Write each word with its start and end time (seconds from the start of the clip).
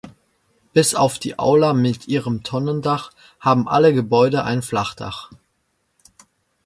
Bis 0.73 0.95
auf 0.95 1.19
die 1.19 1.37
Aula 1.37 1.73
mit 1.73 2.07
ihrem 2.07 2.41
Tonnendach 2.41 3.11
haben 3.39 3.67
alle 3.67 3.93
Gebäude 3.93 4.43
ein 4.43 4.63
Flachdach. 4.63 5.29